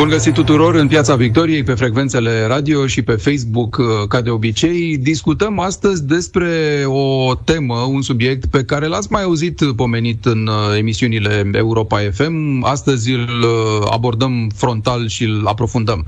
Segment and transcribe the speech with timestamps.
[0.00, 4.30] Bun găsit tuturor în Piața Victoriei, pe frecvențele radio și pe Facebook, uh, ca de
[4.30, 4.96] obicei.
[4.96, 10.78] Discutăm astăzi despre o temă, un subiect pe care l-ați mai auzit pomenit în uh,
[10.78, 12.64] emisiunile Europa FM.
[12.64, 16.06] Astăzi îl uh, abordăm frontal și îl aprofundăm.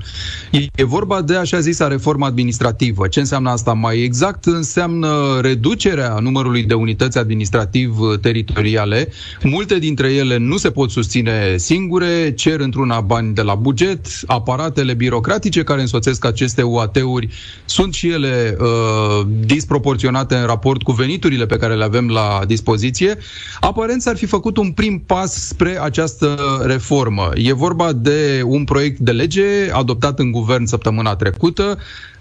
[0.75, 3.07] E vorba de așa zisa reformă administrativă.
[3.07, 4.45] Ce înseamnă asta mai exact?
[4.45, 9.09] Înseamnă reducerea numărului de unități administrativ-teritoriale.
[9.43, 14.07] Multe dintre ele nu se pot susține singure, cer într-una bani de la buget, buget,
[14.25, 17.29] aparatele birocratice care însoțesc aceste UAT-uri
[17.65, 23.17] sunt și ele uh, disproporționate în raport cu veniturile pe care le avem la dispoziție.
[23.59, 27.31] Aparent s-ar fi făcut un prim pas spre această reformă.
[27.35, 31.77] E vorba de un proiect de lege adoptat în guvern săptămâna trecută,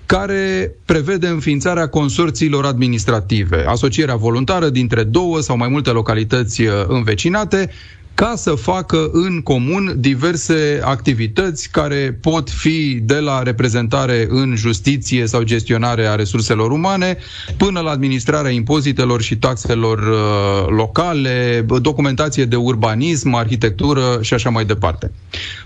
[0.07, 7.71] care prevede înființarea consorțiilor administrative, asocierea voluntară dintre două sau mai multe localități uh, învecinate,
[8.15, 15.27] ca să facă în comun diverse activități care pot fi de la reprezentare în justiție
[15.27, 17.17] sau gestionare a resurselor umane
[17.57, 24.65] până la administrarea impozitelor și taxelor uh, locale, documentație de urbanism, arhitectură și așa mai
[24.65, 25.13] departe.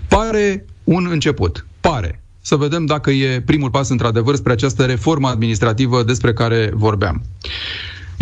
[0.07, 1.65] Pare un început.
[1.79, 7.21] Pare să vedem dacă e primul pas într-adevăr spre această reformă administrativă despre care vorbeam.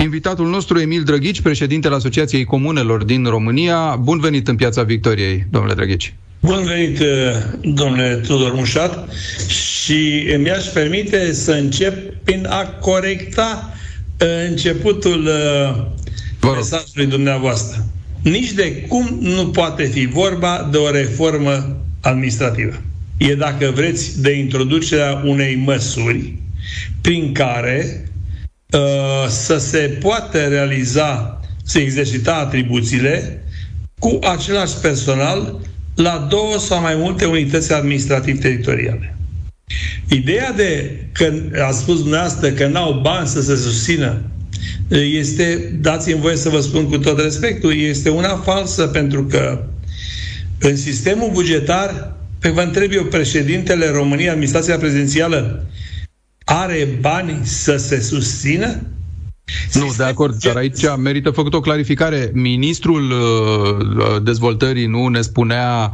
[0.02, 3.96] Invitatul nostru, Emil Drăghici, președintele Asociației Comunelor din România.
[3.96, 6.14] Bun venit în Piața Victoriei, domnule Drăghici.
[6.40, 7.06] Bun venit, uh,
[7.62, 9.10] domnule Tudor Mușat,
[9.48, 13.74] și mi-aș permite să încep prin a corecta
[14.22, 15.28] uh, începutul
[16.42, 17.86] uh, mesajului dumneavoastră.
[18.24, 22.82] Nici de cum nu poate fi vorba de o reformă administrativă.
[23.18, 26.34] E, dacă vreți, de introducerea unei măsuri
[27.02, 28.10] prin care
[28.74, 33.44] Uh, să se poată realiza, să exercita atribuțiile
[34.00, 35.60] cu același personal
[35.96, 39.18] la două sau mai multe unități administrativ-teritoriale.
[40.10, 41.34] Ideea de că
[41.68, 44.22] a spus dumneavoastră că n-au bani să se susțină
[44.90, 49.64] este, dați-mi voie să vă spun cu tot respectul, este una falsă pentru că
[50.60, 55.66] în sistemul bugetar, pe vă întreb eu, președintele României, administrația prezidențială,
[56.46, 58.82] are bani să se susțină?
[59.74, 62.32] Nu, de acord, dar aici merită făcut o clarificare.
[62.34, 65.92] Ministrul uh, dezvoltării nu ne spunea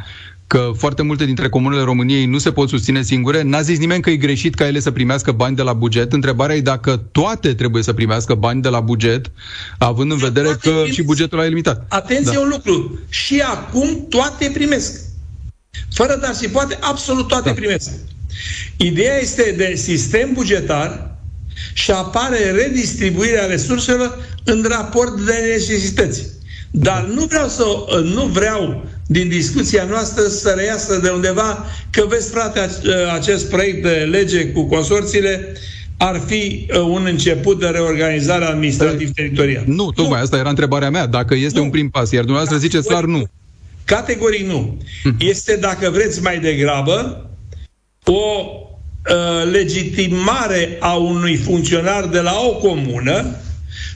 [0.48, 3.42] că foarte multe dintre comunele României nu se pot susține singure.
[3.42, 6.14] N-a zis nimeni că e greșit ca ele să primească bani de la buget.
[6.14, 9.32] Întrebarea e dacă toate trebuie să primească bani de la buget,
[9.78, 10.94] având în vedere toate că primesc.
[10.94, 11.86] și bugetul e limitat.
[11.90, 12.40] Atenție da.
[12.40, 13.00] un lucru.
[13.10, 15.00] Și acum toate primesc.
[15.94, 17.56] Fără dar și poate, absolut toate da.
[17.56, 17.90] primesc.
[18.78, 21.16] Ideea este de sistem bugetar
[21.74, 26.26] și apare redistribuirea resurselor în raport de necesități.
[26.72, 27.64] Dar nu vreau să
[28.04, 32.70] nu vreau din discuția noastră să reiasă de undeva că vezi, frate,
[33.14, 35.54] acest proiect de lege cu consorțiile
[35.98, 39.66] ar fi uh, un început de reorganizare administrativ-teritorială.
[39.68, 40.24] Nu, tocmai nu.
[40.24, 41.08] asta era întrebarea mea.
[41.08, 41.64] Dacă este nu.
[41.64, 43.24] un prim pas, iar dumneavoastră ziceți clar nu.
[43.86, 44.78] Categoric nu.
[45.04, 45.16] Hm.
[45.20, 47.26] Este, dacă vreți, mai degrabă
[48.06, 48.46] o
[49.10, 53.36] uh, legitimare a unui funcționar de la o comună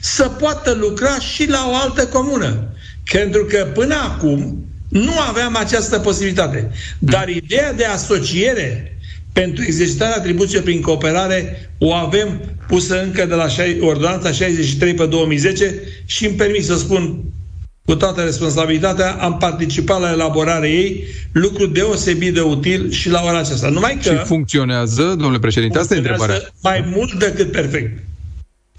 [0.00, 2.68] să poată lucra și la o altă comună.
[3.12, 6.70] Pentru că până acum nu aveam această posibilitate.
[6.98, 8.98] Dar ideea de asociere
[9.32, 13.46] pentru exercitarea atribuției prin cooperare o avem pusă încă de la
[13.80, 15.74] ordonanța 63 pe 2010
[16.04, 17.20] și îmi permit să spun
[17.86, 23.38] cu toată responsabilitatea, am participat la elaborarea ei, lucru deosebit de util și la ora
[23.38, 23.68] aceasta.
[23.68, 24.08] Numai că...
[24.08, 26.40] Și funcționează, domnule președinte, asta e întrebarea.
[26.62, 28.02] mai mult decât perfect.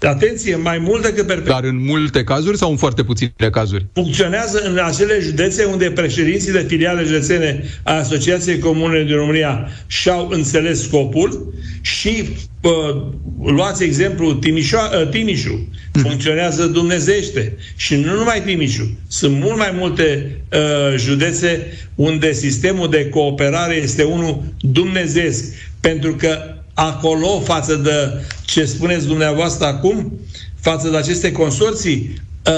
[0.06, 1.48] Atenție, mai mult decât perfect.
[1.48, 3.86] Dar în multe cazuri sau în foarte puține cazuri?
[3.92, 10.28] Funcționează în acele județe unde președinții de filiale județene a Asociației Comune din România și-au
[10.28, 12.28] înțeles scopul și
[12.60, 13.02] uh,
[13.42, 15.68] luați exemplu Timișo- uh, Timișu.
[15.92, 16.06] Mhm.
[16.06, 17.56] Funcționează dumnezește.
[17.76, 18.98] Și nu numai Timișu.
[19.08, 25.44] Sunt mult mai multe uh, județe unde sistemul de cooperare este unul dumnezeesc.
[25.80, 30.20] Pentru că acolo față de ce spuneți dumneavoastră acum,
[30.60, 32.14] față de aceste consorții,
[32.46, 32.52] ă,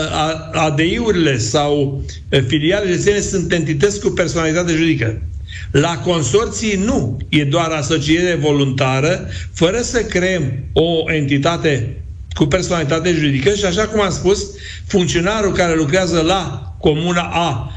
[0.53, 5.23] ADI-urile sau ă, filiale județene sunt entități cu personalitate juridică.
[5.71, 7.19] La consorții nu.
[7.29, 11.97] E doar asociere voluntară, fără să creăm o entitate
[12.35, 14.47] cu personalitate juridică și așa cum am spus,
[14.87, 17.73] funcționarul care lucrează la comuna A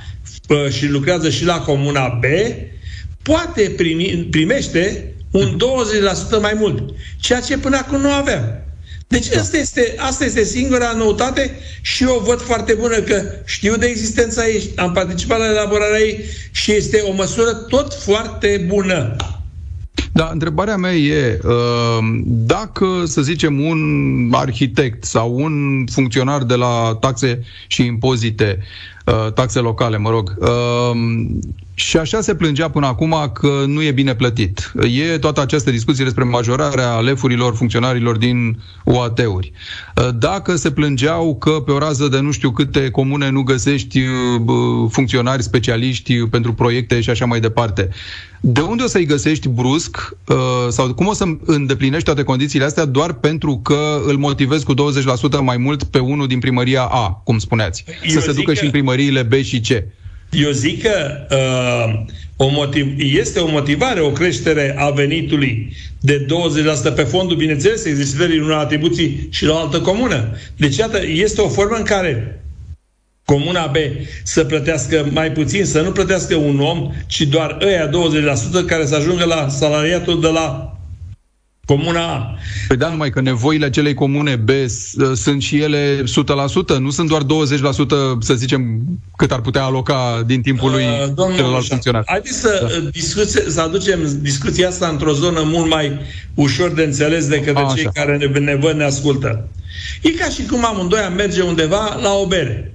[0.49, 2.23] ă, și lucrează și la comuna B,
[3.21, 5.57] poate primi, primește un
[6.37, 6.83] 20% mai mult.
[7.19, 8.61] Ceea ce până acum nu aveam.
[9.07, 9.39] Deci da.
[9.39, 14.47] asta, este, asta este singura noutate și eu văd foarte bună că știu de existența
[14.47, 19.15] ei, am participat la elaborarea ei și este o măsură tot foarte bună.
[20.11, 21.51] Da, întrebarea mea e uh,
[22.25, 28.92] dacă, să zicem, un arhitect sau un funcționar de la taxe și impozite, uh,
[29.33, 30.91] taxe locale, mă rog, uh,
[31.73, 34.71] și așa se plângea până acum că nu e bine plătit.
[35.13, 39.51] E toată această discuție despre majorarea lefurilor funcționarilor din UAT-uri.
[40.15, 44.01] Dacă se plângeau că pe o rază de nu știu câte comune nu găsești
[44.89, 47.89] funcționari specialiști pentru proiecte și așa mai departe,
[48.45, 50.15] de unde o să-i găsești brusc
[50.69, 54.75] sau cum o să îndeplinești toate condițiile astea doar pentru că îl motivezi cu 20%
[55.41, 58.53] mai mult pe unul din primăria A, cum spuneați, Eu să se ducă că...
[58.53, 59.67] și în primăriile B și C?
[60.31, 66.25] Eu zic că uh, o motiv, este o motivare, o creștere a venitului de
[66.91, 70.37] 20% pe fondul, bineînțeles, exercitării unor atribuții și la o altă comună.
[70.57, 72.37] Deci, iată, este o formă în care
[73.25, 73.75] Comuna B
[74.23, 77.91] să plătească mai puțin, să nu plătească un om, ci doar ăia 20%
[78.67, 80.77] care să ajungă la salariatul de la
[81.65, 82.37] Comuna A.
[82.67, 84.49] Păi da, numai că nevoile acelei comune B
[85.13, 86.03] sunt și ele
[86.75, 87.25] 100%, nu sunt doar 20%,
[88.19, 88.81] să zicem,
[89.17, 92.03] cât ar putea aloca din timpul lui uh, celălalt funcționar.
[92.05, 92.77] Haideți să, da.
[92.77, 95.99] Uh, discuție, să aducem discuția asta într-o zonă mult mai
[96.33, 98.03] ușor de înțeles decât de A, cei așa.
[98.05, 99.47] care ne, ne văd, ne ascultă.
[100.01, 102.73] E ca și cum amândoi am merge undeva la o bere.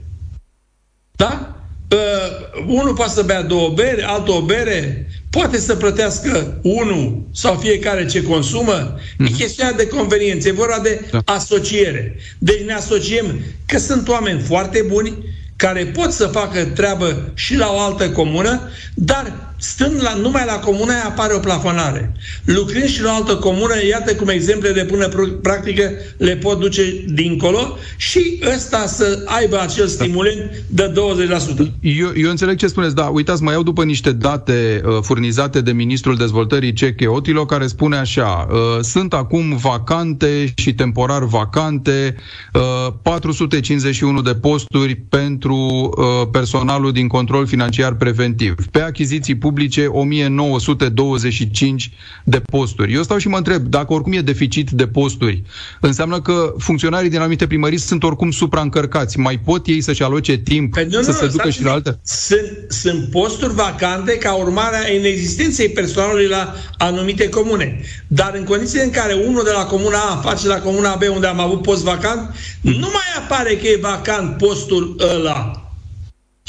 [1.17, 1.57] Da?
[1.91, 7.55] Uh, unul poate să bea două bere, altul o bere, poate să plătească unul sau
[7.55, 8.95] fiecare ce consumă.
[8.95, 9.19] Mm-hmm.
[9.19, 9.37] E mhm.
[9.37, 11.21] chestiunea de conveniență, e vorba de da.
[11.25, 12.17] asociere.
[12.39, 15.13] Deci ne asociem că sunt oameni foarte buni,
[15.57, 20.59] care pot să facă treabă și la o altă comună, dar stând la, numai la
[20.59, 22.13] comună apare o plafonare.
[22.45, 25.09] Lucrând și la o altă comună, iată cum exemple de bună
[25.43, 31.67] practică le pot duce dincolo și ăsta să aibă acel stimulent de 20%.
[31.81, 35.73] Eu, eu înțeleg ce spuneți, da, uitați, mai iau după niște date uh, furnizate de
[35.73, 42.15] Ministrul Dezvoltării Ceche Otilo, care spune așa, uh, sunt acum vacante și temporar vacante
[42.53, 48.55] uh, 451 de posturi pentru uh, personalul din control financiar preventiv.
[48.71, 51.91] Pe achiziții publice 1925
[52.25, 52.93] de posturi.
[52.93, 55.43] Eu stau și mă întreb, dacă oricum e deficit de posturi,
[55.81, 59.19] înseamnă că funcționarii din anumite primării sunt oricum supraîncărcați.
[59.19, 61.99] Mai pot ei să-și aloce timp păi nu, să nu, se ducă și la alte?
[62.03, 67.81] Sunt, sunt posturi vacante ca urmare a inexistenței personalului la anumite comune.
[68.07, 71.27] Dar în condiții în care unul de la comuna A face la comuna B unde
[71.27, 72.73] am avut post vacant, mm.
[72.73, 75.58] nu mai apare că e vacant postul ăla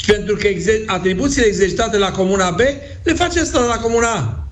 [0.06, 2.58] pentru că exer- atribuțiile exercitate la Comuna B
[3.02, 4.44] le face asta la Comuna A.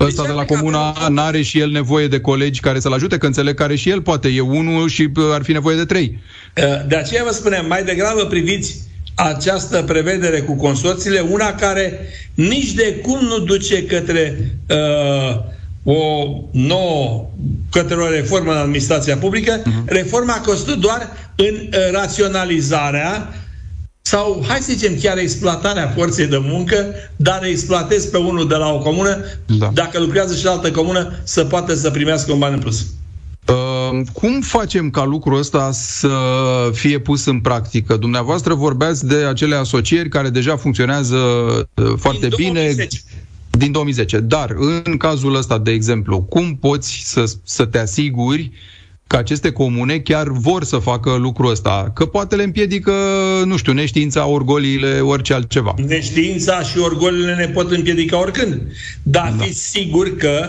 [0.00, 3.18] Ăsta deci, de la Comuna A n-are și el nevoie de colegi care să-l ajute,
[3.18, 6.18] că înțeleg care și el poate e unul și ar fi nevoie de trei.
[6.56, 8.76] Uh, de aceea vă spunem, mai degrabă priviți
[9.14, 12.00] această prevedere cu consorțiile, una care
[12.34, 15.40] nici de cum nu duce către uh,
[15.84, 17.30] o nouă,
[17.70, 19.62] către o reformă în administrația publică.
[19.62, 19.84] Uh-huh.
[19.84, 23.34] Reforma costă doar în uh, raționalizarea
[24.06, 26.86] sau, hai să zicem, chiar exploatarea forței de muncă,
[27.16, 29.70] dar exploatezi pe unul de la o comună, da.
[29.74, 32.86] dacă lucrează și la altă comună, să poată să primească un ban în plus.
[33.48, 36.10] Uh, cum facem ca lucrul ăsta să
[36.72, 37.96] fie pus în practică?
[37.96, 42.60] Dumneavoastră vorbeați de acele asocieri care deja funcționează uh, foarte din bine.
[42.60, 43.00] 2010.
[43.50, 44.18] Din 2010.
[44.20, 48.58] Dar, în cazul ăsta, de exemplu, cum poți să, să te asiguri uh,
[49.06, 52.92] că aceste comune chiar vor să facă lucrul ăsta, că poate le împiedică,
[53.44, 55.74] nu știu, neștiința, orgoliile, orice altceva.
[55.86, 58.62] Neștiința și orgoliile ne pot împiedica oricând.
[59.02, 59.44] Dar da.
[59.44, 60.48] fiți sigur că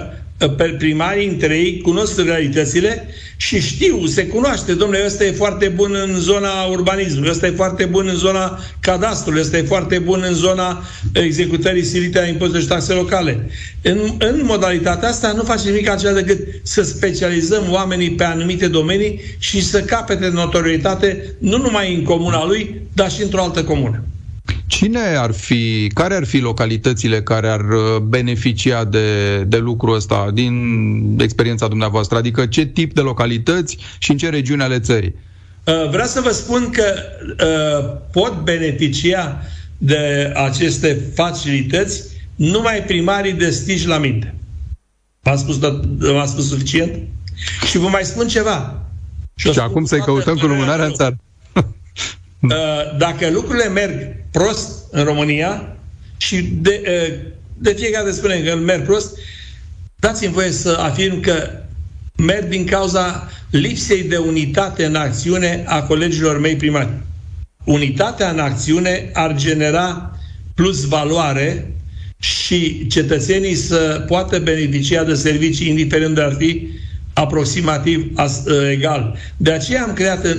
[0.78, 6.20] primarii între ei cunosc realitățile și știu, se cunoaște, domnule, ăsta e foarte bun în
[6.20, 10.84] zona urbanismului, ăsta e foarte bun în zona cadastrului, ăsta e foarte bun în zona
[11.14, 13.50] executării silite a impozitelor și taxe locale.
[13.82, 19.22] În, în modalitatea asta nu face nimic altceva decât să specializăm oamenii pe anumite domenii
[19.38, 24.04] și să capete notorietate nu numai în comuna lui, dar și într-o altă comună.
[24.68, 30.30] Cine ar fi, care ar fi localitățile care ar uh, beneficia de, de lucrul ăsta
[30.34, 30.54] din
[31.20, 32.18] experiența dumneavoastră?
[32.18, 35.16] Adică ce tip de localități și în ce regiune ale țării?
[35.64, 36.94] Uh, vreau să vă spun că
[37.40, 39.42] uh, pot beneficia
[39.78, 42.04] de aceste facilități
[42.36, 44.36] numai primarii de stij la minte.
[45.22, 45.58] V-am spus,
[45.98, 46.94] v-am spus suficient?
[47.68, 48.82] Și vă mai spun ceva.
[49.36, 51.16] Și, și acum să-i căutăm cu lumânarea în țară.
[52.42, 55.76] Uh, dacă lucrurile merg prost în România
[56.18, 57.16] și de, uh,
[57.58, 59.18] de fiecare dată spunem că merg prost,
[59.96, 61.50] dați-mi voie să afirm că
[62.18, 66.90] merg din cauza lipsei de unitate în acțiune a colegilor mei primari.
[67.64, 70.18] Unitatea în acțiune ar genera
[70.56, 71.72] plus valoare
[72.20, 76.68] și cetățenii să poată beneficia de servicii indiferent de ar fi
[77.18, 79.16] aproximativ as, uh, egal.
[79.38, 80.32] De aceea am creat uh,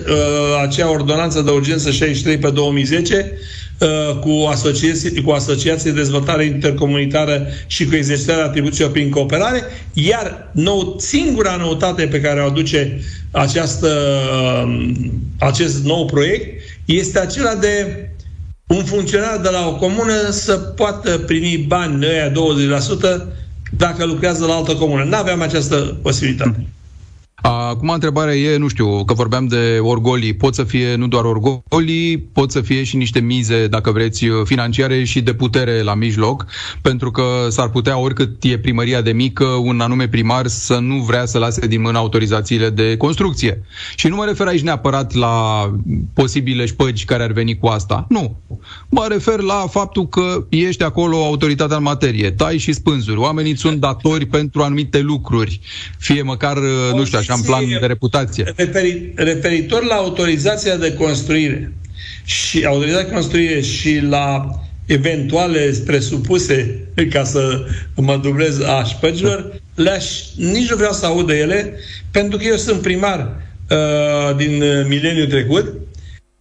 [0.63, 3.33] acea ordonanță de urgență 63 pe 2010
[3.79, 10.51] uh, cu, asociații, cu asociații de dezvoltare intercomunitară și cu exercitarea atribuțiilor prin cooperare, iar
[10.53, 13.89] nou, singura noutate pe care o aduce această,
[14.67, 14.91] uh,
[15.39, 18.03] acest nou proiect este acela de
[18.67, 22.35] un funcționar de la o comună să poată primi bani ăia 20%
[23.71, 25.05] dacă lucrează la altă comună.
[25.05, 26.67] Nu aveam această posibilitate.
[27.51, 32.19] Acum întrebarea e, nu știu, că vorbeam de orgolii, pot să fie nu doar orgolii,
[32.19, 36.47] pot să fie și niște mize, dacă vreți, financiare și de putere la mijloc,
[36.83, 41.27] pentru că s-ar putea, oricât e primăria de mică, un anume primar să nu vrea
[41.27, 43.63] să lase din mână autorizațiile de construcție.
[43.97, 45.67] Și nu mă refer aici neapărat la
[46.15, 48.07] posibile șpăgi care ar veni cu asta.
[48.09, 48.37] Nu.
[48.89, 53.81] Mă refer la faptul că ești acolo autoritatea în materie, tai și spânzuri, oamenii sunt
[53.81, 55.61] datori pentru anumite lucruri,
[55.99, 56.59] fie măcar,
[56.95, 58.53] nu știu, așa în plan de reputație.
[58.57, 61.73] Referi, referitor la autorizația de construire
[62.25, 64.49] și autorizația de construire și la
[64.87, 67.65] eventuale presupuse, ca să
[67.97, 70.05] mă dublez, a șpăgilor, le-aș,
[70.37, 71.75] nici nu vreau să aud de ele,
[72.11, 73.37] pentru că eu sunt primar
[73.71, 75.67] uh, din mileniul trecut,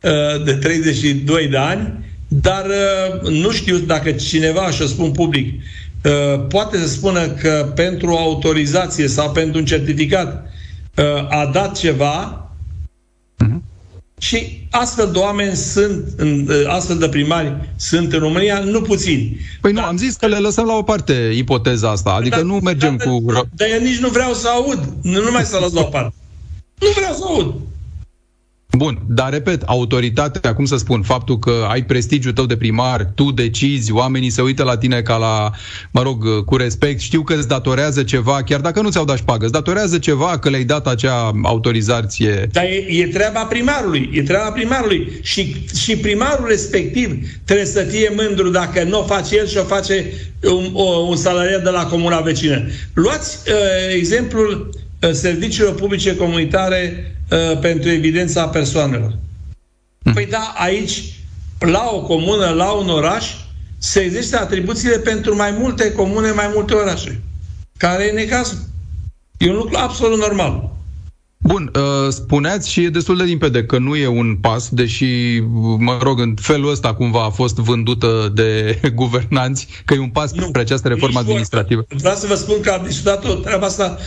[0.01, 5.53] uh, de 32 de ani, dar uh, nu știu dacă cineva, și o spun public,
[5.53, 10.55] uh, poate să spună că pentru o autorizație sau pentru un certificat Uh,
[11.29, 12.47] a dat ceva
[13.43, 13.59] uh-huh.
[14.17, 19.39] și astfel de oameni sunt, uh, astfel de primari sunt în România, nu puțini.
[19.61, 22.59] Păi nu, am zis că le lăsăm la o parte ipoteza asta, adică dar, nu
[22.63, 23.23] mergem dar, cu...
[23.51, 26.15] Dar eu nici nu vreau să aud, nu numai să las la o parte.
[26.79, 27.53] Nu vreau să aud.
[28.77, 33.31] Bun, dar repet, autoritatea, cum să spun, faptul că ai prestigiul tău de primar, tu
[33.31, 35.51] decizi, oamenii se uită la tine ca la,
[35.91, 39.43] mă rog, cu respect, știu că îți datorează ceva, chiar dacă nu ți-au dat șpagă,
[39.43, 42.49] îți datorează ceva că le-ai dat acea autorizație.
[42.51, 48.11] Dar e, e treaba primarului, e treaba primarului și, și primarul respectiv trebuie să fie
[48.15, 50.05] mândru dacă nu o face el și o face
[50.43, 52.65] un, o, un salariat de la comuna vecină.
[52.93, 59.17] Luați uh, exemplul uh, serviciilor publice comunitare Uh, pentru evidența persoanelor.
[60.03, 60.13] Hmm.
[60.13, 61.13] Păi da, aici,
[61.59, 63.33] la o comună, la un oraș,
[63.77, 67.21] se există atribuțiile pentru mai multe comune, mai multe orașe.
[67.77, 68.57] Care e necazul.
[69.37, 70.76] E un lucru absolut normal.
[71.47, 75.39] Bun, uh, spuneați și e destul de limpede că nu e un pas, deși,
[75.77, 80.31] mă rog, în felul ăsta cumva a fost vândută de guvernanți, că e un pas
[80.31, 81.85] nu, spre această reformă administrativă.
[81.89, 83.97] Vreau să vă spun că am discutat o treaba asta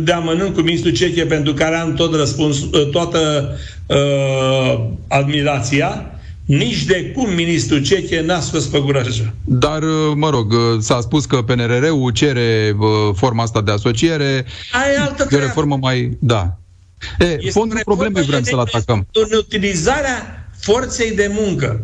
[0.00, 3.52] de amănând cu ministrul Ceche, pentru care am tot răspuns, uh, toată
[3.86, 6.10] uh, admirația,
[6.44, 9.34] nici de cum ministrul Ceche n-a scos pe gură așa.
[9.44, 12.76] Dar, uh, mă rog, s-a spus că PNRR-ul cere
[13.14, 14.46] forma asta de asociere.
[14.72, 16.16] Ai altă e o reformă mai...
[16.20, 16.58] Da.
[17.18, 19.06] E, fondul problemei vrem să-l atacăm.
[19.12, 21.80] În utilizarea forței de muncă,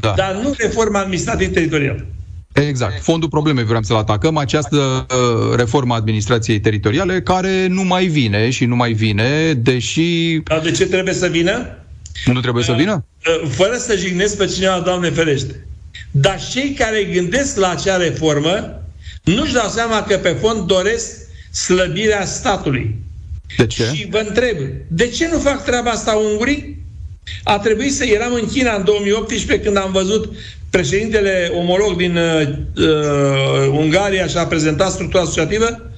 [0.00, 0.12] da.
[0.16, 2.06] dar nu reforma administrativă teritorială.
[2.52, 3.02] Exact.
[3.02, 8.50] Fondul problemei vrem să-l atacăm, această uh, reformă a administrației teritoriale care nu mai vine
[8.50, 10.38] și nu mai vine, deși...
[10.44, 11.78] Dar de ce trebuie să vină?
[12.24, 13.04] Nu trebuie uh, să vină?
[13.26, 15.66] Uh, fără să jignesc pe cineva, Doamne ferește.
[16.10, 18.82] Dar cei care gândesc la acea reformă
[19.22, 21.10] nu-și dau seama că pe fond doresc
[21.50, 22.96] slăbirea statului.
[23.56, 23.84] De ce?
[23.94, 24.56] Și vă întreb,
[24.88, 26.80] de ce nu fac treaba asta ungurii?
[27.42, 30.32] A trebuit să eram în China în 2018 când am văzut
[30.70, 35.90] președintele omolog din uh, uh, Ungaria și a prezentat structura asociativă.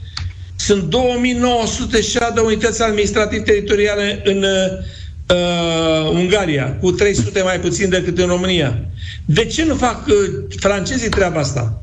[0.56, 1.98] Sunt 2900
[2.34, 8.78] de unități administrative teritoriale în uh, Ungaria, cu 300 mai puțin decât în România.
[9.24, 10.14] De ce nu fac uh,
[10.58, 11.82] francezii treaba asta?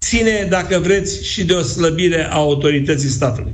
[0.00, 3.52] Ține, dacă vreți, și de o slăbire a autorității statului.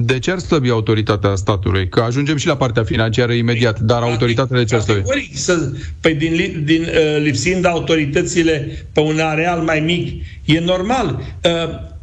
[0.00, 1.88] De ce ar slăbi autoritatea statului?
[1.88, 5.02] Că ajungem și la partea financiară imediat, dar autoritatea de ce ar slăbi?
[5.34, 11.20] Să, păi din, din uh, lipsind autoritățile pe un areal mai mic, e normal.
[11.44, 11.50] Uh,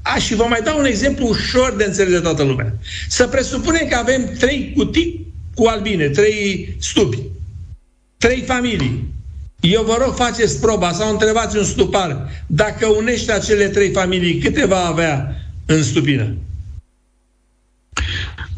[0.02, 2.74] aș, și vă mai dau un exemplu ușor de înțeles de toată lumea.
[3.08, 7.20] Să presupunem că avem trei cutii cu albine, trei stupi,
[8.18, 9.10] trei familii.
[9.60, 14.66] Eu vă rog, faceți proba sau întrebați un stupar dacă unește acele trei familii, câte
[14.66, 16.36] va avea în stupină?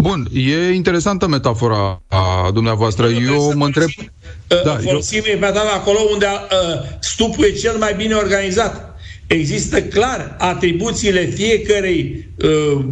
[0.04, 3.08] Bun, e interesantă metafora a dumneavoastră.
[3.08, 3.88] Eu mă întreb...
[3.98, 5.40] Uh, da, folosim eu...
[5.40, 8.96] metafora acolo unde uh, stupul e cel mai bine organizat.
[9.28, 12.86] există clar atribuțiile fiecărei uh,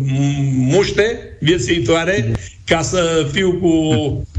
[0.56, 2.32] muște viețuitoare,
[2.65, 3.72] ca să fiu cu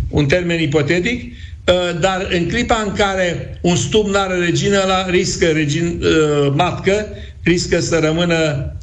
[0.09, 5.07] un termen ipotetic, uh, dar în clipa în care un stup nu are regină, la
[5.11, 7.07] riscă regin, uh, matcă,
[7.43, 8.81] riscă să rămână uh,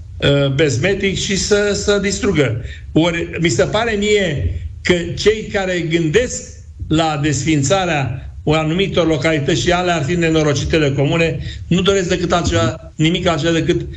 [0.55, 2.61] bezmetic și să, să distrugă.
[2.91, 6.43] Ori mi se pare mie că cei care gândesc
[6.87, 13.27] la desfințarea anumitor localități și ale ar fi nenorocitele comune, nu doresc decât altceva, nimic
[13.27, 13.87] altceva decât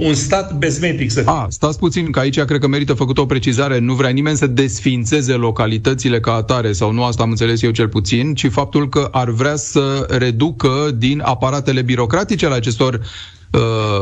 [0.00, 1.30] un stat bezmetic să fie.
[1.30, 3.78] A, stați puțin, că aici cred că merită făcut o precizare.
[3.78, 7.88] Nu vrea nimeni să desfințeze localitățile ca atare, sau nu asta am înțeles eu cel
[7.88, 13.43] puțin, ci faptul că ar vrea să reducă din aparatele birocratice ale acestor Uh,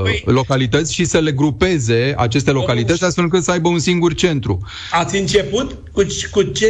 [0.03, 4.61] păi, localități și să le grupeze aceste localități astfel încât să aibă un singur centru.
[4.93, 6.69] Ați început cu, cu ce...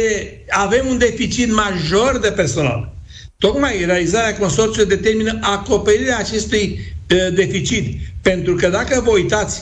[0.49, 2.93] Avem un deficit major de personal.
[3.37, 6.79] Tocmai realizarea consorțiului determină acoperirea acestui
[7.11, 7.99] uh, deficit.
[8.21, 9.61] Pentru că dacă vă uitați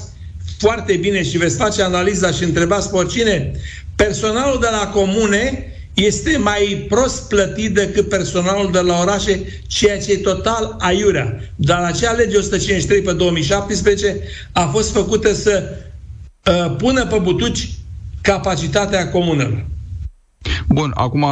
[0.57, 3.51] foarte bine și veți face analiza și întrebați pe oricine,
[3.95, 5.65] personalul de la comune
[6.05, 11.39] este mai prost plătit decât personalul de la orașe, ceea ce e total aiurea.
[11.55, 14.20] Dar acea lege 153 pe 2017
[14.51, 15.63] a fost făcută să
[16.46, 17.70] uh, pună pe butuci
[18.22, 19.65] capacitatea comunelor.
[20.67, 21.25] Bun, acum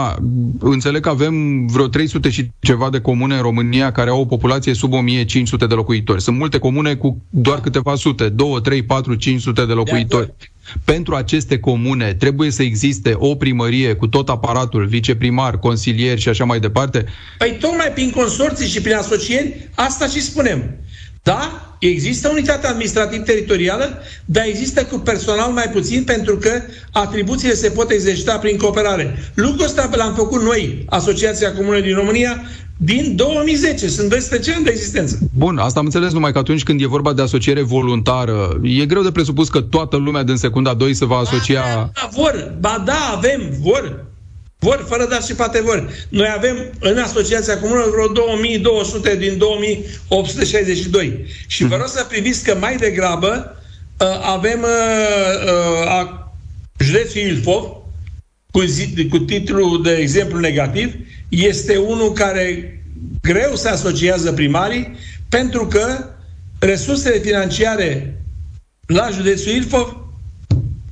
[0.59, 4.73] înțeleg că avem vreo 300 și ceva de comune în România care au o populație
[4.73, 6.21] sub 1500 de locuitori.
[6.21, 10.25] Sunt multe comune cu doar câteva sute, 2, 3, 4, 500 de locuitori.
[10.25, 10.49] De
[10.83, 16.45] pentru aceste comune trebuie să existe o primărie cu tot aparatul, viceprimar, consilier și așa
[16.45, 17.05] mai departe?
[17.37, 20.75] Păi tocmai prin consorții și prin asocieri, asta și spunem.
[21.23, 26.61] Da, există unitate administrativ-teritorială, dar există cu personal mai puțin pentru că
[26.91, 29.17] atribuțiile se pot exercita prin cooperare.
[29.33, 32.43] Lucrul ăsta l-am făcut noi, Asociația Comună din România,
[32.81, 33.87] din 2010.
[33.87, 35.19] Sunt 12 ani de existență.
[35.33, 39.01] Bun, asta am înțeles numai că atunci când e vorba de asociere voluntară, e greu
[39.01, 41.61] de presupus că toată lumea din secunda 2 se va asocia...
[41.61, 44.05] Ba, da, vor, ba da, avem, vor.
[44.59, 45.89] Vor, fără dar și poate vor.
[46.09, 51.25] Noi avem în Asociația Comună vreo 2200 din 2862.
[51.47, 53.57] Și vă rog să priviți că mai degrabă
[53.99, 54.67] uh, avem uh,
[56.01, 56.09] uh,
[56.77, 57.63] județul Ilfov,
[58.51, 60.93] cu, zi, cu titlul de exemplu negativ,
[61.29, 62.73] este unul care
[63.21, 64.97] greu se asociază primarii
[65.29, 66.05] pentru că
[66.59, 68.21] resursele financiare
[68.85, 69.97] la județul Ilfov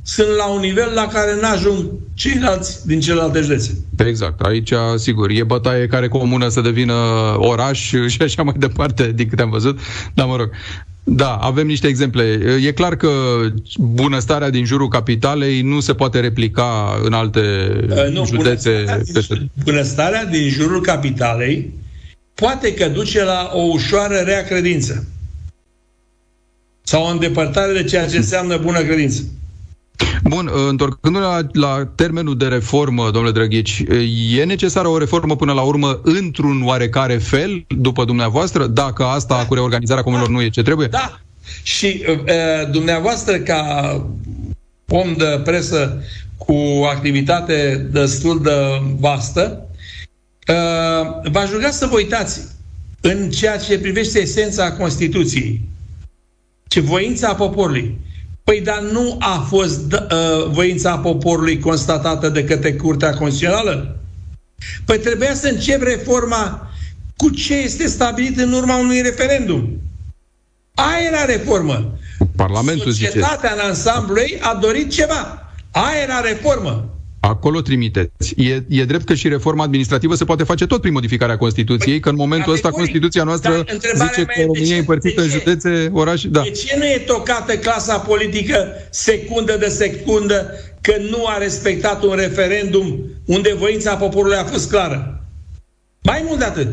[0.04, 3.78] sunt la un nivel la care nu ajung ceilalți din celelalte județe.
[4.06, 4.42] Exact.
[4.42, 6.94] Aici, sigur, e bătaie care comună să devină
[7.38, 9.80] oraș și așa mai departe, din câte am văzut.
[10.14, 10.50] Dar, mă rog,
[11.10, 12.40] da, avem niște exemple.
[12.62, 13.10] E clar că
[13.78, 17.40] bunăstarea din jurul capitalei nu se poate replica în alte
[17.90, 18.84] uh, nu, județe.
[18.84, 21.74] Bunăstarea, din, bunăstarea din jurul capitalei
[22.34, 25.08] poate că duce la o ușoară rea credință
[26.84, 29.24] sau o îndepărtare de ceea ce înseamnă bună credință.
[30.24, 33.84] Bun, întorcându-ne la, la termenul de reformă, domnule Drăghici,
[34.38, 39.46] e necesară o reformă până la urmă într-un oarecare fel, după dumneavoastră, dacă asta da.
[39.46, 40.88] cu reorganizarea comunelor nu e ce trebuie?
[40.88, 41.20] Da.
[41.64, 43.92] Și uh, dumneavoastră, ca
[44.88, 46.04] om de presă
[46.38, 46.56] cu
[46.92, 48.52] activitate destul de
[49.00, 49.68] vastă,
[50.48, 52.42] uh, v-aș ruga să vă uitați
[53.02, 55.62] în ceea ce privește esența Constituției,
[56.68, 57.98] ce voința poporului.
[58.48, 64.00] Păi, dar nu a fost uh, voința poporului constatată de către Curtea Constituțională?
[64.86, 66.72] Păi trebuia să încep reforma
[67.16, 69.82] cu ce este stabilit în urma unui referendum.
[70.74, 71.98] Aia era reformă.
[72.36, 73.62] Parlamentul Societatea zice.
[73.62, 75.52] în ansamblu ei a dorit ceva.
[75.72, 76.90] Aia era reformă.
[77.20, 78.34] Acolo trimiteți.
[78.38, 82.00] E, e drept că și reforma administrativă se poate face tot prin modificarea Constituției, păi,
[82.00, 86.28] că în momentul ăsta Constituția noastră zice că România e împărțită în județe, orașe.
[86.28, 86.42] Da.
[86.42, 92.16] De ce nu e tocată clasa politică secundă de secundă că nu a respectat un
[92.16, 95.26] referendum unde voința poporului a fost clară?
[96.02, 96.68] Mai mult de atât.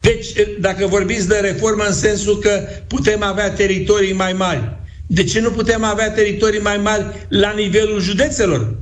[0.00, 4.76] Deci, dacă vorbiți de reformă în sensul că putem avea teritorii mai mari,
[5.06, 8.74] de ce nu putem avea teritorii mai mari la nivelul județelor?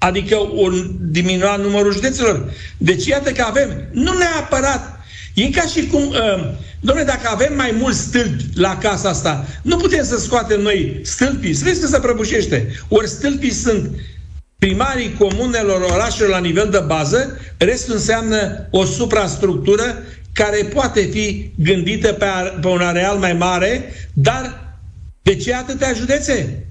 [0.00, 0.06] Uh-huh.
[0.08, 2.52] Adică un diminua numărul județelor.
[2.76, 5.00] Deci iată că avem, nu neapărat,
[5.34, 9.76] e ca și cum, uh, domnule, dacă avem mai mulți stâlpi la casa asta, nu
[9.76, 12.68] putem să scoatem noi stâlpii, să vezi că se prăbușește.
[12.88, 13.90] Ori stâlpii sunt
[14.58, 22.12] primarii comunelor, orașelor la nivel de bază, restul înseamnă o suprastructură care poate fi gândită
[22.12, 22.26] pe,
[22.60, 24.74] pe un areal mai mare, dar
[25.22, 26.66] de ce atâtea județe?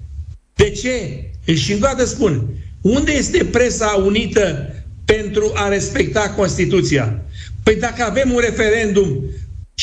[0.53, 1.23] De ce?
[1.53, 2.47] Și încă o spun,
[2.81, 4.73] unde este presa unită
[5.05, 7.21] pentru a respecta Constituția?
[7.63, 9.23] Păi dacă avem un referendum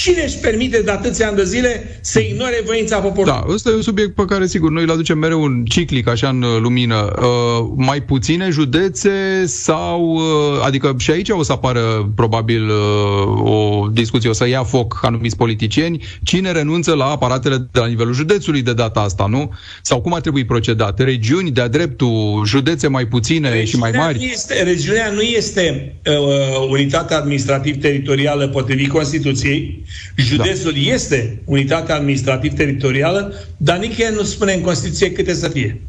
[0.03, 3.33] Cine își permite de atâția ani de zile să ignore voința poporului?
[3.33, 6.29] Da, ăsta e un subiect pe care, sigur, noi îl aducem mereu un ciclic, așa,
[6.29, 7.13] în lumină.
[7.19, 9.11] Uh, mai puține județe
[9.47, 10.15] sau...
[10.15, 10.23] Uh,
[10.65, 15.37] adică și aici o să apară, probabil, uh, o discuție, o să ia foc anumiți
[15.37, 16.05] politicieni.
[16.23, 19.53] Cine renunță la aparatele de la nivelul județului de data asta, nu?
[19.83, 20.99] Sau cum ar trebui procedat?
[20.99, 24.19] Regiuni de-a dreptul, județe mai puține regiunea și mai mari?
[24.19, 29.85] Nu este, regiunea nu este uh, unitatea administrativ-teritorială potrivit Constituției,
[30.17, 30.93] Județul da.
[30.93, 35.81] este unitate administrativ-teritorială, dar nicăieri nu spune în Constituție câte să fie.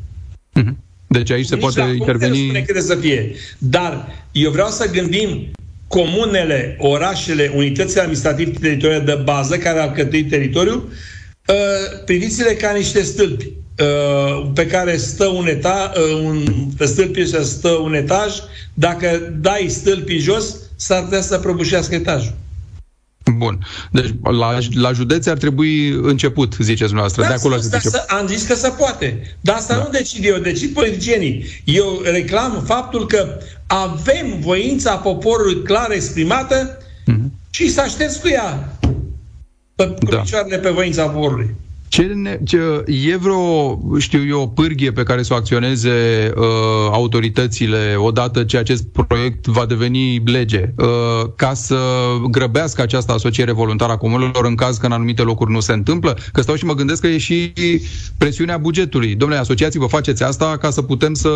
[0.53, 0.77] Mhm.
[1.07, 2.37] Deci aici se Nici poate interveni...
[2.37, 3.31] Nu spune câte să fie.
[3.57, 5.51] Dar eu vreau să gândim
[5.87, 10.89] comunele, orașele, unitățile administrativ-teritoriale de bază care au cătuit teritoriul,
[11.47, 11.55] uh,
[12.05, 16.43] priviți-le ca niște stâlpi uh, pe care stă un etaj, uh, un,
[16.77, 18.33] pe stâlpii stă un etaj,
[18.73, 22.33] dacă dai stâlpii jos, s-ar putea să prăbușească etajul.
[23.35, 23.59] Bun.
[23.91, 27.21] Deci la, la județe ar trebui început, ziceți dumneavoastră.
[27.21, 29.37] Da, de acolo da, să, am zis că se poate.
[29.41, 29.83] Dar asta da.
[29.83, 31.61] nu decid eu, decid politicienii.
[31.63, 37.49] Eu reclam faptul că avem voința poporului clar exprimată mm-hmm.
[37.49, 38.77] și să aștept cu ea
[39.75, 40.17] pe, cu da.
[40.17, 41.55] picioarele pe voința poporului.
[41.97, 46.43] Ce, ne, ce e vreo, știu eu, o pârghie pe care să o acționeze uh,
[46.91, 50.87] autoritățile odată ce acest proiect va deveni lege, uh,
[51.35, 51.77] ca să
[52.29, 56.17] grăbească această asociere voluntară a comunelor în caz că în anumite locuri nu se întâmplă?
[56.31, 57.53] Că stau și mă gândesc că e și
[58.17, 59.15] presiunea bugetului.
[59.15, 61.29] Domnule, asociații, vă faceți asta ca să putem să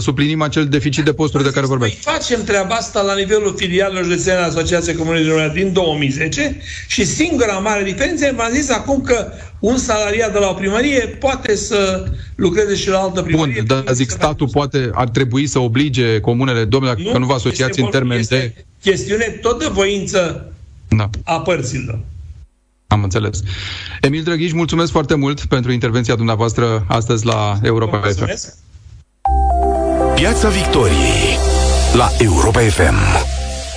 [0.00, 1.92] suplinim acel deficit de posturi de care vorbesc.
[1.92, 6.56] Noi facem treaba asta la nivelul filialelor județene Asociației Comunei din 2010
[6.86, 11.54] și singura mare diferență, v-am zis acum că un salariat de la o primărie poate
[11.56, 13.62] să lucreze și la altă primărie.
[13.66, 17.32] Bun, dar zic, statul poate, ar trebui să oblige comunele, domnule, dacă nu, nu vă
[17.34, 18.54] asociați în termen de...
[18.82, 20.52] chestiune tot de voință
[20.88, 21.10] da.
[21.24, 21.98] a părților.
[22.86, 23.42] Am înțeles.
[24.00, 28.62] Emil Drăghiș, mulțumesc foarte mult pentru intervenția dumneavoastră astăzi la Europa FM.
[30.14, 31.38] Piața Victoriei
[31.94, 32.94] la Europa FM.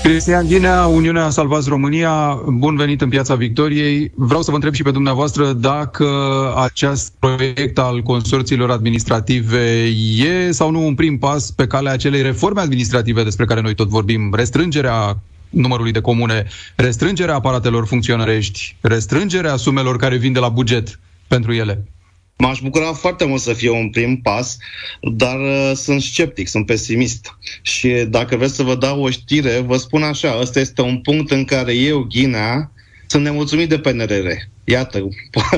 [0.04, 4.12] Cristian Ghinea, Uniunea Salvați România, bun venit în Piața Victoriei.
[4.16, 6.08] Vreau să vă întreb și pe dumneavoastră dacă
[6.56, 9.84] acest proiect al consorțiilor administrative
[10.18, 13.88] e sau nu un prim pas pe calea acelei reforme administrative despre care noi tot
[13.88, 15.18] vorbim, restrângerea
[15.50, 16.46] numărului de comune,
[16.76, 21.86] restrângerea aparatelor funcționărești, restrângerea sumelor care vin de la buget pentru ele.
[22.38, 24.58] M-aș bucura foarte mult să fie un prim pas,
[25.02, 27.38] dar uh, sunt sceptic, sunt pesimist.
[27.62, 31.32] Și dacă vreți să vă dau o știre, vă spun așa, ăsta este un punct
[31.32, 32.72] în care eu, Ghinea,
[33.08, 34.28] sunt nemulțumit de PNRR.
[34.64, 35.08] Iată,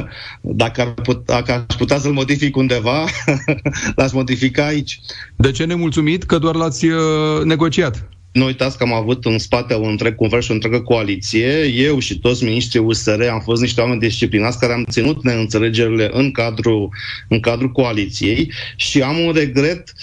[0.41, 3.05] dacă, ar put, dacă aș putea să-l modific undeva,
[3.95, 4.99] l-aș modifica aici.
[5.35, 6.23] De ce nemulțumit?
[6.23, 8.09] Că doar l-ați uh, negociat.
[8.31, 11.63] Nu uitați că am avut în spate un întreg convers și o întreagă coaliție.
[11.63, 16.31] Eu și toți ministrii USR am fost niște oameni disciplinați care am ținut neînțelegerile în
[16.31, 16.89] cadrul,
[17.27, 19.93] în cadrul coaliției și am un regret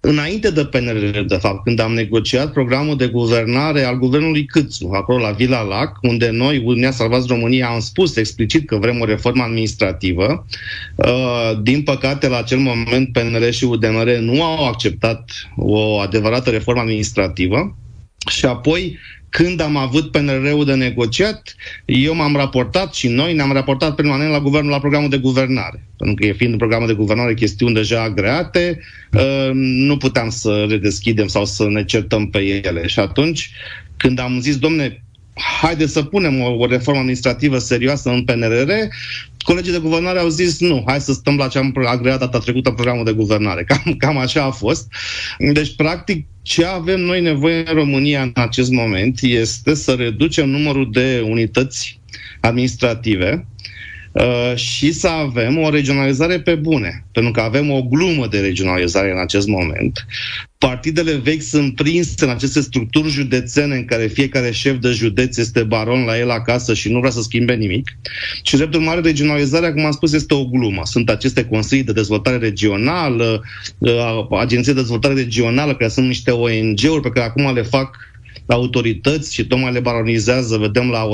[0.00, 5.18] înainte de PNRR, de fapt, când am negociat programul de guvernare al guvernului Câțu, acolo
[5.18, 9.42] la Vila Lac, unde noi, Uniunea Salvați România, am spus explicit că vrem o reformă
[9.42, 10.46] administrativă.
[10.94, 16.80] Uh, din păcate, la acel moment, PNR și UDMR nu au acceptat o adevărată reformă
[16.80, 17.75] administrativă
[18.28, 23.94] și apoi, când am avut PNR-ul de negociat, eu m-am raportat și noi ne-am raportat
[23.94, 25.86] permanent la guvernul, la programul de guvernare.
[25.96, 28.80] Pentru că, fiind programul de guvernare chestiuni deja agreate,
[29.12, 32.86] uh, nu puteam să le deschidem sau să ne certăm pe ele.
[32.86, 33.50] Și atunci,
[33.96, 35.04] când am zis, domne,
[35.60, 38.70] haide să punem o, o reformă administrativă serioasă în PNRR,
[39.38, 42.70] colegii de guvernare au zis nu, hai să stăm la ce am agreat data trecută
[42.70, 43.64] programul de guvernare.
[43.64, 44.92] Cam, cam așa a fost.
[45.38, 50.90] Deci, practic, ce avem noi nevoie în România în acest moment este să reducem numărul
[50.92, 52.00] de unități
[52.40, 53.55] administrative Uh,
[54.54, 59.18] și să avem o regionalizare pe bune, pentru că avem o glumă de regionalizare în
[59.18, 60.06] acest moment.
[60.58, 65.62] Partidele vechi sunt prinse în aceste structuri județene în care fiecare șef de județ este
[65.62, 67.98] baron la el acasă și nu vrea să schimbe nimic.
[68.42, 70.82] Și, drept urmare, regionalizarea, cum am spus, este o glumă.
[70.84, 73.42] Sunt aceste consilii de dezvoltare regională,
[73.78, 77.96] uh, agenții de dezvoltare regională, care sunt niște ONG-uri pe care acum le fac
[78.46, 81.08] autorități și tocmai le baronizează, vedem la,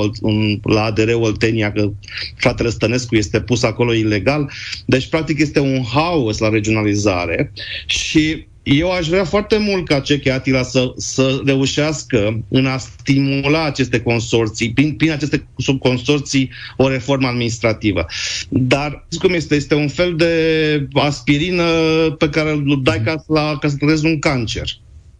[0.63, 1.91] la ADR Oltenia că
[2.35, 4.51] fratele Stănescu este pus acolo ilegal.
[4.85, 7.51] Deci, practic, este un haos la regionalizare
[7.85, 13.63] și eu aș vrea foarte mult ca Ceche Atila să, să reușească în a stimula
[13.63, 15.47] aceste consorții, prin, prin aceste
[15.79, 18.05] consorții, o reformă administrativă.
[18.49, 19.55] Dar, cum este?
[19.55, 21.63] Este un fel de aspirină
[22.17, 24.67] pe care îl dai ca, la, ca să tratezi un cancer.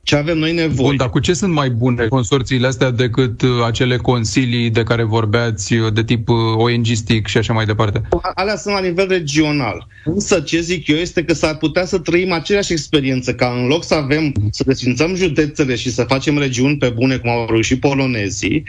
[0.04, 0.88] Ce avem noi nevoie.
[0.88, 5.04] Bun, dar cu ce sunt mai bune consorțiile astea decât uh, acele consilii de care
[5.04, 8.02] vorbeați, uh, de tip uh, ONG-stic și așa mai departe?
[8.34, 9.88] Alea sunt la nivel regional.
[10.06, 13.84] Însă ce zic eu este că s-ar putea să trăim aceeași experiență, ca în loc
[13.84, 18.64] să avem, să desfințăm județele și să facem regiuni pe bune, cum au reușit polonezii,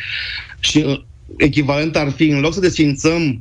[0.60, 1.04] și
[1.36, 3.40] echivalent ar fi, în loc să desfințăm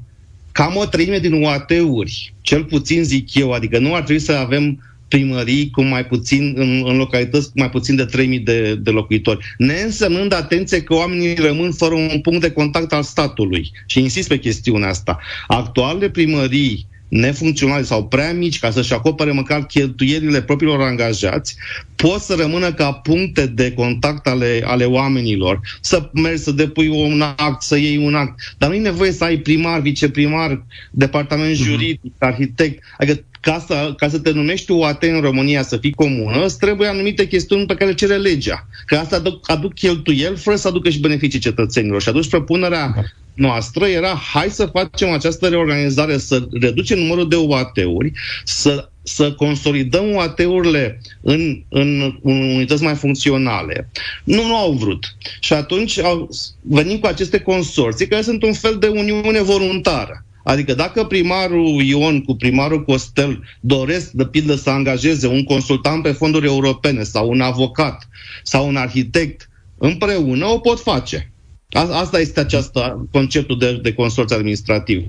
[0.51, 4.79] cam o treime din UAT-uri, cel puțin zic eu, adică nu ar trebui să avem
[5.13, 9.45] primării cu mai puțin, în, în localități cu mai puțin de 3000 de, de locuitori.
[9.57, 13.71] Ne însemnând atenție că oamenii rămân fără un punct de contact al statului.
[13.85, 15.19] Și insist pe chestiunea asta.
[15.47, 21.55] Actualele primării nefuncționale sau prea mici ca să-și acopere măcar cheltuielile propriilor angajați,
[21.95, 25.59] pot să rămână ca puncte de contact ale, ale oamenilor.
[25.81, 28.55] Să mergi să depui un act, să iei un act.
[28.57, 31.63] Dar nu e nevoie să ai primar, viceprimar, departament mhm.
[31.63, 32.19] juridic, uh-huh.
[32.19, 32.83] arhitect.
[32.97, 36.87] Adică ca să, ca să te numești UAT în România să fii comună, îți trebuie
[36.87, 38.67] anumite chestiuni pe care le cere legea.
[38.85, 42.01] Că asta aduc, aduc cheltuieli fără să aducă și beneficii cetățenilor.
[42.01, 43.01] Și atunci propunerea da.
[43.33, 48.11] noastră era hai să facem această reorganizare, să reducem numărul de UAT-uri,
[48.43, 53.89] să să consolidăm UAT-urile în, în, în unități mai funcționale.
[54.23, 55.15] Nu, nu au vrut.
[55.39, 56.29] Și atunci au
[56.61, 60.25] venit cu aceste consorții care sunt un fel de uniune voluntară.
[60.43, 66.11] Adică dacă primarul Ion cu primarul Costel doresc, de pildă, să angajeze un consultant pe
[66.11, 68.07] fonduri europene sau un avocat
[68.43, 71.32] sau un arhitect împreună, o pot face.
[71.73, 75.07] Asta este această conceptul de, de consorț administrativ.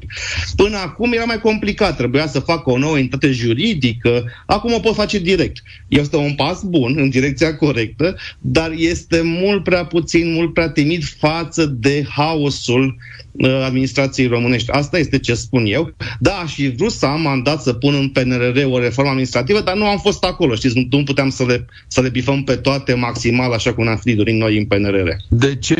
[0.56, 4.94] Până acum era mai complicat, trebuia să facă o nouă entitate juridică, acum o pot
[4.94, 5.62] face direct.
[5.88, 11.04] Este un pas bun în direcția corectă, dar este mult prea puțin, mult prea timid
[11.04, 12.96] față de haosul
[13.32, 14.70] uh, administrației românești.
[14.70, 15.94] Asta este ce spun eu.
[16.20, 19.84] Da, și vrut să am mandat să pun în PNRR o reformă administrativă, dar nu
[19.84, 23.52] am fost acolo, știți, nu, nu puteam să le, să le bifăm pe toate maximal,
[23.52, 25.08] așa cum am fi dorit noi în PNRR.
[25.28, 25.76] De ce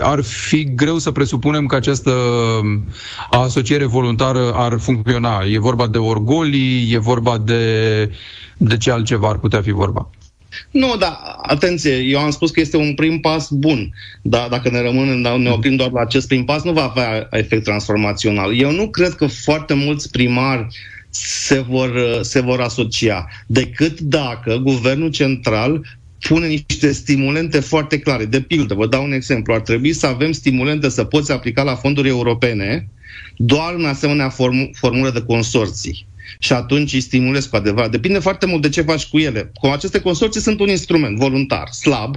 [0.00, 2.12] ar fi greu să presupunem că această
[3.30, 5.42] asociere voluntară ar funcționa.
[5.50, 8.10] E vorba de orgolii, e vorba de,
[8.56, 10.10] de ce altceva ar putea fi vorba.
[10.70, 14.82] Nu, dar atenție, eu am spus că este un prim pas bun, dar dacă ne
[14.82, 18.58] rămânem, ne oprim doar la acest prim pas, nu va avea efect transformațional.
[18.60, 20.66] Eu nu cred că foarte mulți primari
[21.10, 25.86] se vor, se vor asocia, decât dacă guvernul central
[26.28, 28.24] pune niște stimulente foarte clare.
[28.24, 29.54] De pildă, vă dau un exemplu.
[29.54, 32.88] Ar trebui să avem stimulente să poți aplica la fonduri europene
[33.36, 36.06] doar în asemenea form- formulă de consorții.
[36.38, 37.90] Și atunci îi stimulezi cu adevărat.
[37.90, 39.50] Depinde foarte mult de ce faci cu ele.
[39.54, 42.16] Cu aceste consorții sunt un instrument voluntar, slab,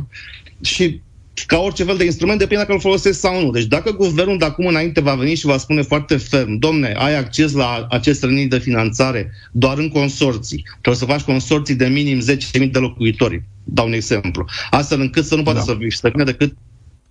[0.63, 1.01] și
[1.45, 3.52] ca orice fel de instrument, depinde dacă îl folosesc sau nu.
[3.52, 7.17] Deci dacă guvernul de acum înainte va veni și va spune foarte ferm, domne, ai
[7.17, 12.19] acces la acest rănit de finanțare doar în consorții, trebuie să faci consorții de minim
[12.19, 15.63] 10.000 de locuitori, dau un exemplu, astfel încât să nu poată da.
[15.65, 16.54] să, să vină decât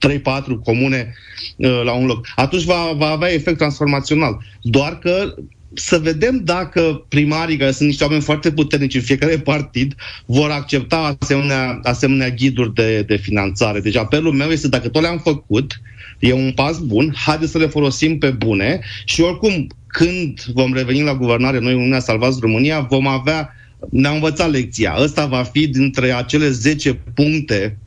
[0.09, 0.21] 3-4
[0.65, 1.15] comune
[1.57, 2.27] uh, la un loc.
[2.35, 4.39] Atunci va, va avea efect transformațional.
[4.63, 5.35] Doar că
[5.79, 9.95] să vedem dacă primarii, care sunt niște oameni foarte puternici în fiecare partid,
[10.27, 13.81] vor accepta asemenea, asemenea ghiduri de, de finanțare.
[13.81, 15.81] Deci apelul meu este, dacă tot le-am făcut,
[16.19, 21.03] e un pas bun, haideți să le folosim pe bune și oricum, când vom reveni
[21.03, 23.51] la guvernare, noi, Uniunea Salvați România, vom avea
[23.91, 24.95] ne-am învățat lecția.
[24.99, 27.79] Ăsta va fi dintre acele 10 puncte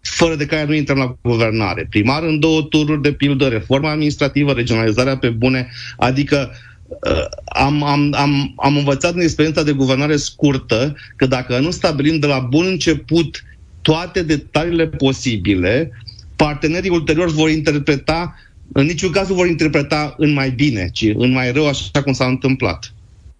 [0.00, 1.86] fără de care nu intrăm la guvernare.
[1.90, 6.73] Primar în două tururi, de pildă, reforma administrativă, regionalizarea pe bune, adică uh,
[7.44, 12.26] am, am, am, am învățat în experiența de guvernare scurtă că dacă nu stabilim de
[12.26, 13.42] la bun început
[13.82, 15.90] toate detaliile posibile,
[16.36, 18.34] partenerii ulterior vor interpreta,
[18.72, 22.12] în niciun caz nu vor interpreta în mai bine, ci în mai rău, așa cum
[22.12, 22.94] s-a întâmplat.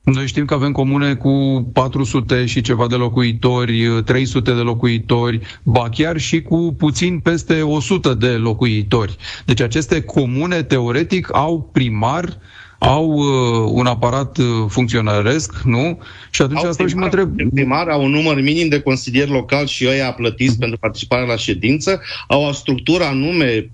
[0.05, 5.89] Noi știm că avem comune cu 400 și ceva de locuitori, 300 de locuitori, ba
[5.89, 9.17] chiar și cu puțin peste 100 de locuitori.
[9.45, 12.39] Deci aceste comune, teoretic, au primar
[12.87, 15.99] au uh, un aparat uh, funcționăresc, nu?
[16.31, 17.31] Și atunci au asta și mă întreb...
[17.55, 22.01] Primar au un număr minim de consilieri local și ei plătiți pentru participarea la ședință,
[22.29, 23.71] au o structură anume,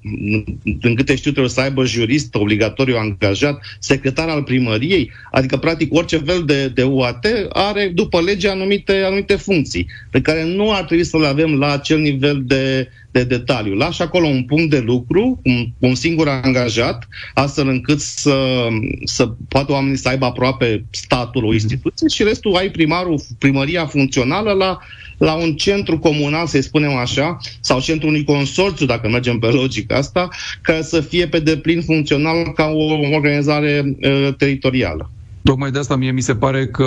[0.62, 6.16] din câte știu, trebuie să aibă jurist obligatoriu angajat, secretar al primăriei, adică practic orice
[6.16, 11.05] fel de, de UAT are după lege anumite, anumite funcții, pe care nu ar trebui
[11.05, 13.75] să le avem la acel nivel de, de detaliu.
[13.75, 18.66] Lași acolo un punct de lucru, un, un singur angajat, astfel încât să,
[19.05, 21.55] să poată oamenii să aibă aproape statul, o mhm.
[21.55, 24.79] instituție și restul ai primarul, primăria funcțională la,
[25.18, 29.96] la un centru comunal, să-i spunem așa, sau centru unui consorțiu, dacă mergem pe logica
[29.96, 30.29] asta,
[30.62, 35.11] ca să fie pe deplin funcțional ca o organizare uh, teritorială.
[35.42, 36.85] Tocmai de asta mie mi se pare că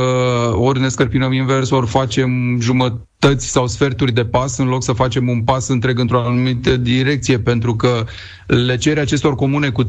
[0.56, 4.92] ori ne scărpinăm invers, ori facem jumătate jumătăți sau sferturi de pas în loc să
[4.92, 8.06] facem un pas întreg într-o anumită direcție, pentru că
[8.48, 9.88] le cere acestor comune cu 3-400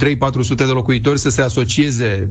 [0.57, 2.31] de locuitori să se asocieze.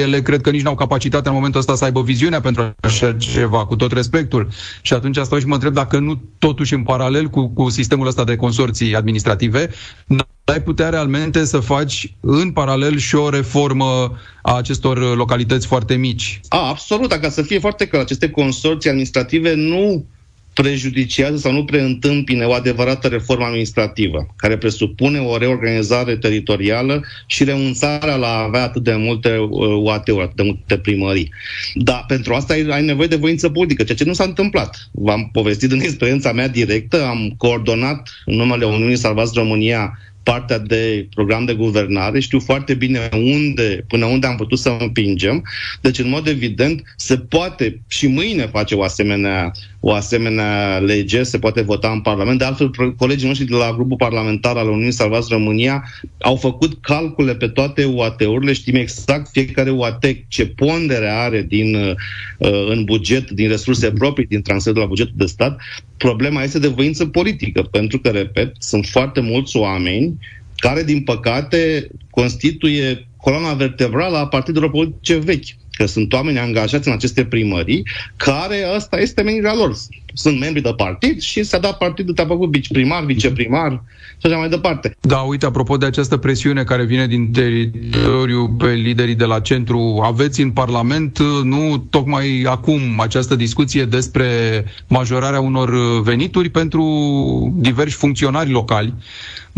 [0.00, 3.66] Ele cred că nici n-au capacitatea în momentul ăsta să aibă viziunea pentru așa ceva,
[3.66, 4.48] cu tot respectul.
[4.82, 8.24] Și atunci stau și mă întreb dacă nu totuși în paralel cu, cu sistemul ăsta
[8.24, 9.70] de consorții administrative,
[10.44, 16.40] ai putea realmente să faci în paralel și o reformă a acestor localități foarte mici.
[16.48, 20.06] A, absolut, dacă să fie foarte clar, aceste consorții administrative nu
[20.62, 28.16] prejudiciază sau nu preîntâmpine o adevărată reformă administrativă, care presupune o reorganizare teritorială și renunțarea
[28.16, 29.50] la a avea atât de multe uh,
[29.82, 31.32] UAT-uri, atât de multe primării.
[31.74, 34.88] Dar pentru asta ai, ai nevoie de voință politică, ceea ce nu s-a întâmplat.
[34.92, 39.98] V-am povestit în experiența mea directă, am coordonat în numele Uniunii Salvați România
[40.30, 45.42] partea de program de guvernare, știu foarte bine unde, până unde am putut să împingem.
[45.80, 49.52] Deci, în mod evident, se poate și mâine face o asemenea,
[49.88, 52.38] o asemenea lege, se poate vota în Parlament.
[52.38, 55.84] De altfel, colegii noștri de la grupul parlamentar al Uniunii Salvați România
[56.20, 61.94] au făcut calcule pe toate UAT-urile, știm exact fiecare UAT ce pondere are din, uh,
[62.68, 65.60] în buget, din resurse proprii, din transferul la bugetul de stat.
[65.96, 70.18] Problema este de voință politică, pentru că, repet, sunt foarte mulți oameni
[70.56, 75.46] care, din păcate, constituie coloana vertebrală a partidelor politice vechi
[75.76, 77.86] că sunt oameni angajați în aceste primării,
[78.16, 79.76] care ăsta este menirea lor.
[80.14, 83.82] Sunt membri de partid și se dat partidul, te-a făcut primar, viceprimar
[84.18, 84.96] și așa mai departe.
[85.00, 90.00] Da, uite, apropo de această presiune care vine din teritoriu pe liderii de la centru,
[90.04, 94.26] aveți în Parlament, nu tocmai acum, această discuție despre
[94.88, 96.84] majorarea unor venituri pentru
[97.56, 98.94] diversi funcționari locali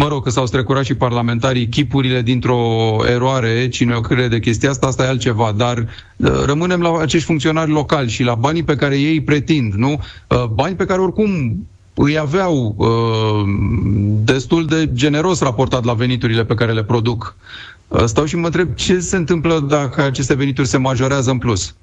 [0.00, 4.87] Mă rog că s-au strecurat și parlamentarii chipurile dintr-o eroare, cine o crede chestia asta,
[4.87, 5.78] asta e altceva, dar
[6.16, 9.90] uh, rămânem la acești funcționari locali și la banii pe care ei pretind, nu?
[10.28, 11.30] Uh, bani pe care oricum
[11.94, 12.88] îi aveau uh,
[14.24, 17.37] destul de generos raportat la veniturile pe care le produc.
[18.04, 21.74] Stau și mă întreb ce se întâmplă dacă aceste venituri se majorează în plus.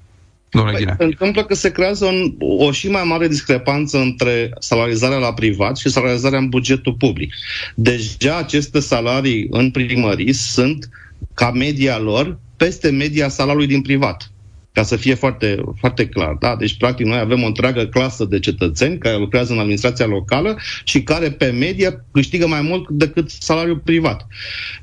[0.50, 5.18] Domnule păi, Se întâmplă că se creează un, o și mai mare discrepanță între salarizarea
[5.18, 7.34] la privat și salarizarea în bugetul public.
[7.74, 10.88] Deja aceste salarii în primării sunt,
[11.34, 14.30] ca media lor, peste media salariului din privat
[14.76, 16.36] ca să fie foarte, foarte clar.
[16.40, 16.56] Da?
[16.56, 21.02] Deci, practic, noi avem o întreagă clasă de cetățeni care lucrează în administrația locală și
[21.02, 24.26] care, pe media, câștigă mai mult decât salariul privat.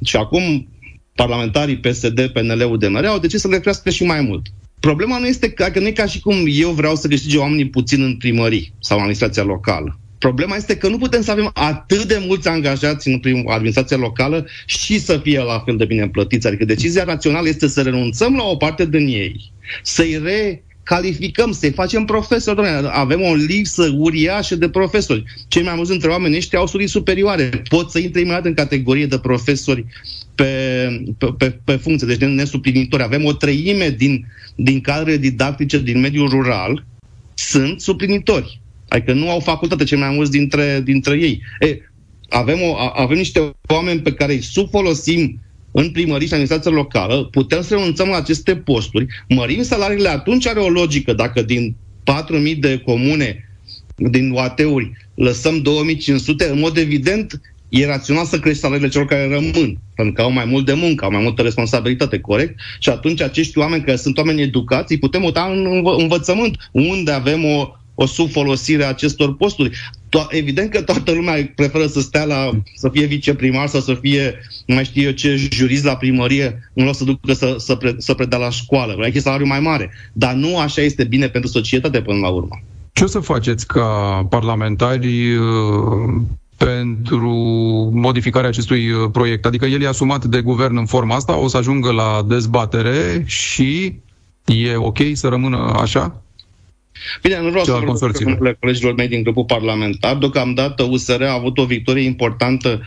[0.04, 0.68] Și acum,
[1.16, 4.46] parlamentarii PSD, PNL-ul, DNR au decis să le crească și mai mult.
[4.90, 7.70] Problema nu este că, că nu e ca și cum eu vreau să câștige oamenii
[7.70, 10.00] puțin în primării sau în administrația locală.
[10.18, 14.48] Problema este că nu putem să avem atât de mulți angajați în prim, administrația locală
[14.66, 16.48] și să fie la fel de bine plătiți.
[16.48, 19.52] Adică decizia națională este să renunțăm la o parte din ei,
[19.84, 22.56] să-i re calificăm, să-i facem profesori.
[22.56, 25.24] Doamne, avem o lipsă uriașă de profesori.
[25.48, 27.62] Cei mai mulți dintre oamenii ăștia au studii superioare.
[27.70, 29.86] Pot să intre imediat în categorie de profesori
[30.36, 30.46] pe,
[31.18, 33.04] pe, pe, pe funcție, deci nesuplinitori.
[33.04, 36.86] Avem o treime din, din cadre didactice din mediul rural
[37.34, 38.62] sunt suplinitori.
[38.88, 41.42] Adică nu au facultate cei mai mulți dintre, dintre ei.
[41.60, 41.78] E,
[42.30, 45.40] avem, o, avem niște oameni pe care îi subfolosim
[45.76, 50.60] în primării și administrația locală, putem să renunțăm la aceste posturi, mărim salariile, atunci are
[50.60, 51.14] o logică.
[51.14, 51.76] Dacă din
[52.54, 53.50] 4.000 de comune,
[53.96, 59.78] din UAT-uri, lăsăm 2500, în mod evident, e rațional să crești salariile celor care rămân,
[59.96, 62.60] pentru că au mai mult de muncă, au mai multă responsabilitate, corect?
[62.80, 67.12] Și atunci acești oameni care sunt oameni educați, îi putem muta în învă- învățământ, unde
[67.12, 69.70] avem o, o subfolosire a acestor posturi.
[70.10, 74.40] To- evident că toată lumea preferă să stea la, să fie viceprimar sau să fie,
[74.68, 78.14] mai știu eu ce, jurist la primărie, în loc să ducă să, să, pre, să
[78.14, 78.94] predea la școală.
[78.96, 79.92] Vreau că salariul mai mare.
[80.14, 82.62] Dar nu așa este bine pentru societate până la urmă.
[82.94, 86.22] Ce o să faceți ca parlamentari uh,
[86.58, 87.32] pentru
[87.94, 89.46] modificarea acestui uh, proiect?
[89.46, 93.96] Adică el e asumat de guvern în forma asta, o să ajungă la dezbatere și
[94.46, 96.23] e ok să rămână așa?
[97.22, 100.16] Bine, nu vreau să vorbesc colegilor mei din grupul parlamentar.
[100.16, 102.82] Deocamdată USR a avut o victorie importantă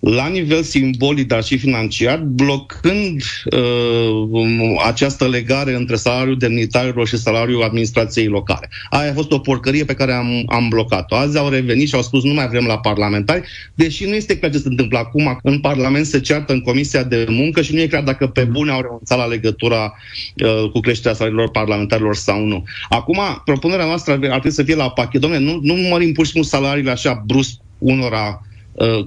[0.00, 3.22] la nivel simbolic, dar și financiar, blocând
[3.52, 8.68] uh, această legare între salariul demnitarilor și salariul administrației locale.
[8.90, 11.14] Aia a fost o porcărie pe care am, am blocat-o.
[11.14, 14.50] Azi au revenit și au spus nu mai vrem la parlamentari, deși nu este clar
[14.50, 15.38] ce se întâmplă acum.
[15.42, 18.70] În Parlament se ceartă în Comisia de Muncă și nu e clar dacă pe bune
[18.70, 19.94] au renunțat la legătura
[20.44, 22.64] uh, cu creșterea salariilor parlamentarilor sau nu.
[22.88, 25.26] Acum, propunerea noastră ar trebui să fie la pachet.
[25.26, 28.46] Dom'le, nu, nu mărim pur și simplu salariile așa brusc unora Uh,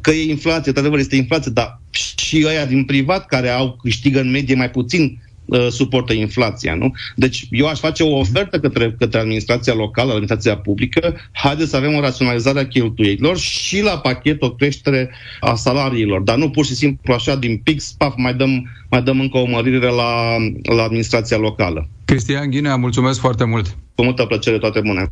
[0.01, 1.81] că e inflație, într-adevăr este inflație, dar
[2.17, 6.91] și ăia din privat care au câștigă în medie mai puțin uh, suportă inflația, nu?
[7.15, 11.93] Deci eu aș face o ofertă către, către administrația locală, administrația publică, haideți să avem
[11.93, 15.09] o raționalizare a cheltuielilor și la pachet o creștere
[15.39, 19.19] a salariilor, dar nu pur și simplu așa din pix, paf, mai dăm, mai dăm
[19.19, 20.35] încă o mărire la,
[20.75, 21.89] la administrația locală.
[22.05, 23.77] Cristian Ghinea, mulțumesc foarte mult!
[23.95, 25.11] Cu multă plăcere, toate bune!